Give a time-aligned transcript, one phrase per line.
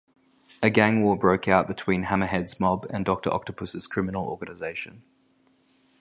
[0.63, 5.03] A gang war broke out between Hammerhead's mob and Doctor Octopus's criminal organization.